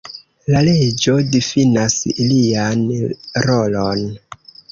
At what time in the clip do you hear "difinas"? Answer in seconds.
1.35-1.99